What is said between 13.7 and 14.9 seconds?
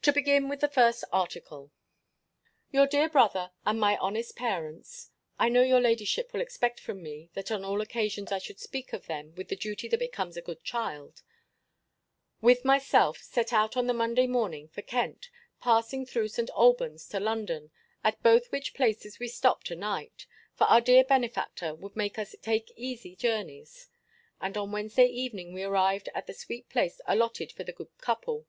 on the Monday morning for